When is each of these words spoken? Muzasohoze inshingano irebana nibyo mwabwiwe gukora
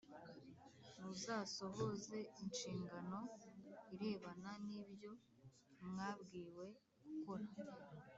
Muzasohoze 1.01 2.17
inshingano 2.43 3.19
irebana 3.93 4.51
nibyo 4.67 5.11
mwabwiwe 5.87 6.65
gukora 7.03 7.45